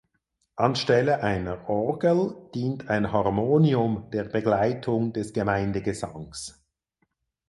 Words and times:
Anstelle 0.55 1.21
einer 1.21 1.69
Orgel 1.69 2.35
dient 2.55 2.89
ein 2.89 3.11
Harmonium 3.11 4.09
der 4.09 4.23
Begleitung 4.23 5.13
des 5.13 5.31
Gemeindegesangs. 5.31 6.65